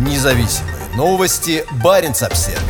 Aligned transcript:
Независимые 0.00 0.76
новости. 0.96 1.62
Барин 1.84 2.12
обсерва 2.12 2.62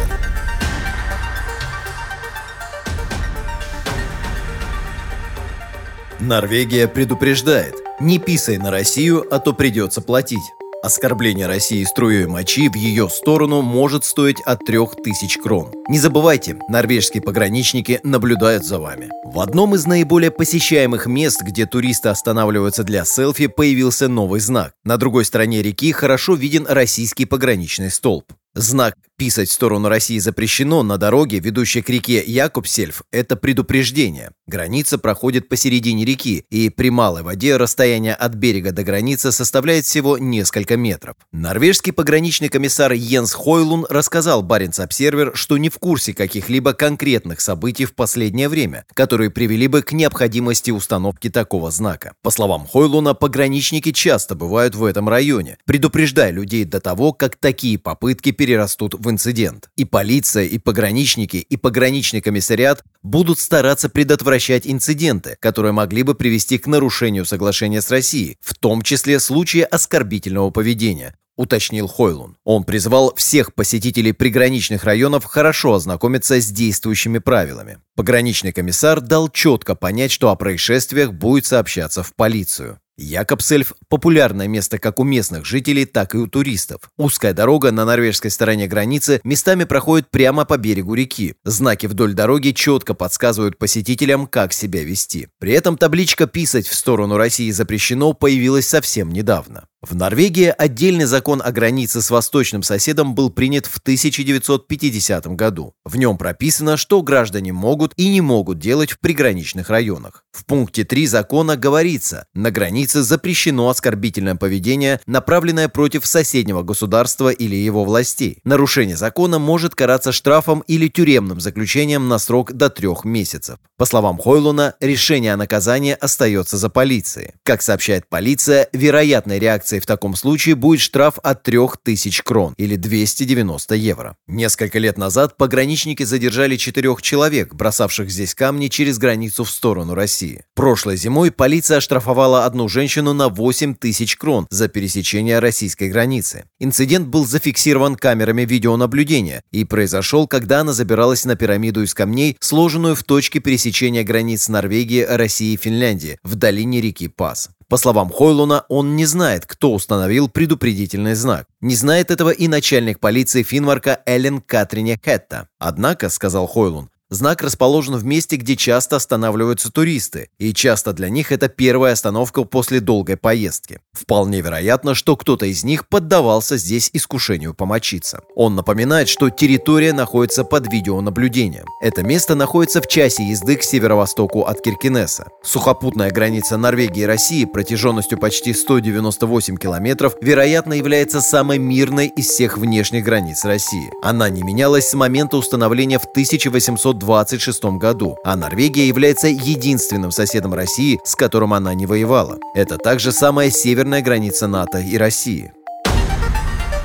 Норвегия 6.18 6.88
предупреждает. 6.88 7.76
Не 8.00 8.18
писай 8.18 8.58
на 8.58 8.72
Россию, 8.72 9.24
а 9.30 9.38
то 9.38 9.52
придется 9.52 10.00
платить. 10.00 10.54
Оскорбление 10.82 11.46
России 11.46 11.84
струей 11.84 12.24
мочи 12.24 12.70
в 12.70 12.74
ее 12.74 13.10
сторону 13.10 13.60
может 13.60 14.06
стоить 14.06 14.40
от 14.40 14.64
3000 14.64 15.38
крон. 15.38 15.72
Не 15.88 15.98
забывайте, 15.98 16.58
норвежские 16.70 17.22
пограничники 17.22 18.00
наблюдают 18.02 18.64
за 18.64 18.78
вами. 18.78 19.10
В 19.24 19.40
одном 19.40 19.74
из 19.74 19.86
наиболее 19.86 20.30
посещаемых 20.30 21.04
мест, 21.04 21.42
где 21.42 21.66
туристы 21.66 22.08
останавливаются 22.08 22.82
для 22.82 23.04
селфи, 23.04 23.48
появился 23.48 24.08
новый 24.08 24.40
знак. 24.40 24.72
На 24.82 24.96
другой 24.96 25.26
стороне 25.26 25.60
реки 25.60 25.92
хорошо 25.92 26.34
виден 26.34 26.64
российский 26.66 27.26
пограничный 27.26 27.90
столб. 27.90 28.32
Знак 28.54 28.96
«Писать 29.16 29.48
в 29.48 29.52
сторону 29.52 29.88
России 29.88 30.18
запрещено» 30.18 30.82
на 30.82 30.96
дороге, 30.98 31.38
ведущей 31.38 31.82
к 31.82 31.90
реке 31.90 32.24
Якубсельф, 32.26 33.02
это 33.12 33.36
предупреждение. 33.36 34.32
Граница 34.48 34.98
проходит 34.98 35.48
посередине 35.48 36.04
реки, 36.04 36.44
и 36.50 36.68
при 36.70 36.90
малой 36.90 37.22
воде 37.22 37.56
расстояние 37.56 38.14
от 38.14 38.34
берега 38.34 38.72
до 38.72 38.82
границы 38.82 39.30
составляет 39.30 39.84
всего 39.84 40.18
несколько 40.18 40.76
метров. 40.76 41.14
Норвежский 41.30 41.92
пограничный 41.92 42.48
комиссар 42.48 42.92
Йенс 42.92 43.34
Хойлун 43.34 43.86
рассказал 43.88 44.42
Баренц 44.42 44.80
Обсервер, 44.80 45.32
что 45.34 45.56
не 45.58 45.68
в 45.68 45.78
курсе 45.78 46.12
каких-либо 46.12 46.72
конкретных 46.72 47.42
событий 47.42 47.84
в 47.84 47.94
последнее 47.94 48.48
время, 48.48 48.84
которые 48.94 49.30
привели 49.30 49.68
бы 49.68 49.82
к 49.82 49.92
необходимости 49.92 50.72
установки 50.72 51.30
такого 51.30 51.70
знака. 51.70 52.14
По 52.22 52.30
словам 52.30 52.66
Хойлуна, 52.66 53.14
пограничники 53.14 53.92
часто 53.92 54.34
бывают 54.34 54.74
в 54.74 54.82
этом 54.82 55.08
районе, 55.08 55.58
предупреждая 55.66 56.32
людей 56.32 56.64
до 56.64 56.80
того, 56.80 57.12
как 57.12 57.36
такие 57.36 57.78
попытки 57.78 58.32
перерастут 58.40 58.94
в 58.94 59.10
инцидент. 59.10 59.68
И 59.76 59.84
полиция, 59.84 60.44
и 60.44 60.56
пограничники, 60.56 61.36
и 61.36 61.58
пограничный 61.58 62.22
комиссариат 62.22 62.82
будут 63.02 63.38
стараться 63.38 63.90
предотвращать 63.90 64.66
инциденты, 64.66 65.36
которые 65.40 65.72
могли 65.72 66.02
бы 66.04 66.14
привести 66.14 66.56
к 66.56 66.66
нарушению 66.66 67.26
соглашения 67.26 67.82
с 67.82 67.90
Россией, 67.90 68.38
в 68.40 68.54
том 68.54 68.80
числе 68.80 69.20
случаи 69.20 69.60
оскорбительного 69.60 70.48
поведения, 70.48 71.14
уточнил 71.36 71.86
Хойлун. 71.86 72.38
Он 72.44 72.64
призвал 72.64 73.14
всех 73.14 73.54
посетителей 73.54 74.12
приграничных 74.12 74.84
районов 74.84 75.26
хорошо 75.26 75.74
ознакомиться 75.74 76.40
с 76.40 76.46
действующими 76.46 77.18
правилами. 77.18 77.76
Пограничный 77.94 78.52
комиссар 78.52 79.02
дал 79.02 79.28
четко 79.28 79.74
понять, 79.74 80.12
что 80.12 80.30
о 80.30 80.36
происшествиях 80.36 81.12
будет 81.12 81.44
сообщаться 81.44 82.02
в 82.02 82.14
полицию. 82.14 82.78
Якобсельф– 83.00 83.72
популярное 83.88 84.46
место 84.46 84.78
как 84.78 85.00
у 85.00 85.04
местных 85.04 85.46
жителей, 85.46 85.86
так 85.86 86.14
и 86.14 86.18
у 86.18 86.26
туристов. 86.26 86.82
Узкая 86.98 87.32
дорога 87.32 87.70
на 87.72 87.84
норвежской 87.84 88.30
стороне 88.30 88.66
границы 88.66 89.20
местами 89.24 89.64
проходит 89.64 90.10
прямо 90.10 90.44
по 90.44 90.58
берегу 90.58 90.94
реки. 90.94 91.34
Знаки 91.44 91.86
вдоль 91.86 92.12
дороги 92.12 92.50
четко 92.50 92.94
подсказывают 92.94 93.58
посетителям, 93.58 94.26
как 94.26 94.52
себя 94.52 94.84
вести. 94.84 95.28
При 95.38 95.52
этом 95.52 95.78
табличка 95.78 96.26
«Писать 96.26 96.68
в 96.68 96.74
сторону 96.74 97.16
России 97.16 97.50
запрещено» 97.50 98.12
появилась 98.12 98.68
совсем 98.68 99.10
недавно. 99.10 99.69
В 99.82 99.96
Норвегии 99.96 100.54
отдельный 100.58 101.06
закон 101.06 101.40
о 101.42 101.52
границе 101.52 102.02
с 102.02 102.10
восточным 102.10 102.62
соседом 102.62 103.14
был 103.14 103.30
принят 103.30 103.64
в 103.64 103.78
1950 103.78 105.26
году. 105.28 105.72
В 105.86 105.96
нем 105.96 106.18
прописано, 106.18 106.76
что 106.76 107.00
граждане 107.00 107.54
могут 107.54 107.94
и 107.96 108.10
не 108.10 108.20
могут 108.20 108.58
делать 108.58 108.90
в 108.90 109.00
приграничных 109.00 109.70
районах. 109.70 110.26
В 110.32 110.44
пункте 110.44 110.84
3 110.84 111.06
закона 111.06 111.56
говорится, 111.56 112.26
на 112.34 112.50
границе 112.50 113.02
запрещено 113.02 113.70
оскорбительное 113.70 114.34
поведение, 114.34 115.00
направленное 115.06 115.70
против 115.70 116.04
соседнего 116.04 116.62
государства 116.62 117.30
или 117.30 117.56
его 117.56 117.84
властей. 117.84 118.40
Нарушение 118.44 118.98
закона 118.98 119.38
может 119.38 119.74
караться 119.74 120.12
штрафом 120.12 120.60
или 120.66 120.88
тюремным 120.88 121.40
заключением 121.40 122.06
на 122.06 122.18
срок 122.18 122.52
до 122.52 122.68
трех 122.68 123.06
месяцев. 123.06 123.56
По 123.78 123.86
словам 123.86 124.18
Хойлуна, 124.18 124.74
решение 124.78 125.32
о 125.32 125.38
наказании 125.38 125.96
остается 125.98 126.58
за 126.58 126.68
полицией. 126.68 127.32
Как 127.44 127.62
сообщает 127.62 128.10
полиция, 128.10 128.68
вероятная 128.74 129.38
реакция 129.38 129.69
санкцией 129.70 129.80
в 129.80 129.86
таком 129.86 130.16
случае 130.16 130.54
будет 130.54 130.80
штраф 130.80 131.18
от 131.22 131.42
3000 131.42 132.22
крон 132.22 132.54
или 132.56 132.76
290 132.76 133.74
евро. 133.74 134.16
Несколько 134.26 134.78
лет 134.78 134.98
назад 134.98 135.36
пограничники 135.36 136.02
задержали 136.04 136.56
четырех 136.56 137.02
человек, 137.02 137.54
бросавших 137.54 138.10
здесь 138.10 138.34
камни 138.34 138.68
через 138.68 138.98
границу 138.98 139.44
в 139.44 139.50
сторону 139.50 139.94
России. 139.94 140.44
Прошлой 140.54 140.96
зимой 140.96 141.30
полиция 141.30 141.78
оштрафовала 141.78 142.44
одну 142.44 142.68
женщину 142.68 143.12
на 143.12 143.28
8 143.28 143.74
тысяч 143.74 144.16
крон 144.16 144.46
за 144.50 144.68
пересечение 144.68 145.38
российской 145.38 145.88
границы. 145.88 146.44
Инцидент 146.58 147.08
был 147.08 147.26
зафиксирован 147.26 147.96
камерами 147.96 148.42
видеонаблюдения 148.42 149.42
и 149.52 149.64
произошел, 149.64 150.26
когда 150.26 150.60
она 150.60 150.72
забиралась 150.72 151.24
на 151.24 151.36
пирамиду 151.36 151.82
из 151.82 151.94
камней, 151.94 152.36
сложенную 152.40 152.94
в 152.94 153.04
точке 153.04 153.40
пересечения 153.40 154.04
границ 154.04 154.48
Норвегии, 154.48 155.06
России 155.08 155.52
и 155.54 155.56
Финляндии 155.56 156.18
в 156.22 156.34
долине 156.34 156.80
реки 156.80 157.08
Пас. 157.08 157.50
По 157.70 157.76
словам 157.76 158.10
Хойлуна, 158.10 158.64
он 158.68 158.96
не 158.96 159.06
знает, 159.06 159.46
кто 159.46 159.72
установил 159.72 160.28
предупредительный 160.28 161.14
знак. 161.14 161.46
Не 161.60 161.76
знает 161.76 162.10
этого 162.10 162.30
и 162.30 162.48
начальник 162.48 162.98
полиции 162.98 163.44
Финварка 163.44 164.02
Эллен 164.06 164.40
Катрине 164.40 164.98
Хетта. 165.00 165.46
Однако, 165.60 166.08
сказал 166.08 166.48
Хойлун, 166.48 166.90
Знак 167.12 167.42
расположен 167.42 167.96
в 167.96 168.04
месте, 168.04 168.36
где 168.36 168.54
часто 168.54 168.94
останавливаются 168.94 169.72
туристы, 169.72 170.28
и 170.38 170.54
часто 170.54 170.92
для 170.92 171.08
них 171.08 171.32
это 171.32 171.48
первая 171.48 171.94
остановка 171.94 172.44
после 172.44 172.78
долгой 172.78 173.16
поездки. 173.16 173.80
Вполне 173.92 174.40
вероятно, 174.40 174.94
что 174.94 175.16
кто-то 175.16 175.44
из 175.44 175.64
них 175.64 175.88
поддавался 175.88 176.56
здесь 176.56 176.88
искушению 176.92 177.52
помочиться. 177.52 178.20
Он 178.36 178.54
напоминает, 178.54 179.08
что 179.08 179.28
территория 179.28 179.92
находится 179.92 180.44
под 180.44 180.72
видеонаблюдением. 180.72 181.66
Это 181.82 182.04
место 182.04 182.36
находится 182.36 182.80
в 182.80 182.86
часе 182.86 183.24
езды 183.24 183.56
к 183.56 183.64
северо-востоку 183.64 184.42
от 184.42 184.62
Киркинеса. 184.62 185.26
Сухопутная 185.42 186.12
граница 186.12 186.58
Норвегии 186.58 187.02
и 187.02 187.06
России 187.06 187.44
протяженностью 187.44 188.18
почти 188.18 188.54
198 188.54 189.56
километров, 189.56 190.14
вероятно, 190.20 190.74
является 190.74 191.20
самой 191.20 191.58
мирной 191.58 192.06
из 192.06 192.28
всех 192.28 192.56
внешних 192.56 193.04
границ 193.04 193.44
России. 193.44 193.90
Она 194.00 194.28
не 194.28 194.44
менялась 194.44 194.88
с 194.88 194.94
момента 194.94 195.36
установления 195.36 195.98
в 195.98 196.04
1800 196.04 196.99
1926 197.02 197.78
году, 197.78 198.16
а 198.24 198.36
Норвегия 198.36 198.86
является 198.86 199.28
единственным 199.28 200.10
соседом 200.10 200.54
России, 200.54 200.98
с 201.04 201.14
которым 201.16 201.54
она 201.54 201.74
не 201.74 201.86
воевала. 201.86 202.38
Это 202.54 202.78
также 202.78 203.12
самая 203.12 203.50
северная 203.50 204.02
граница 204.02 204.46
НАТО 204.46 204.78
и 204.78 204.96
России. 204.96 205.52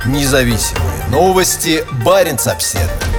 Независимые 0.06 1.06
новости. 1.10 1.84
Барин 2.04 2.36
обседный. 2.44 3.15